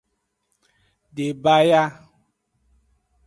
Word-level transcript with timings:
Debaya. 1.15 1.83